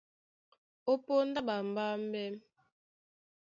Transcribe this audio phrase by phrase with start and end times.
[0.91, 2.27] Ó póndá ɓambámbɛ́,